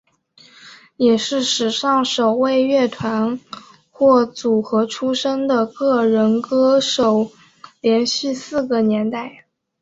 [0.97, 3.39] 也是史上首位乐团
[3.91, 7.31] 或组合出身的个人歌手
[7.81, 9.45] 连续四个年代。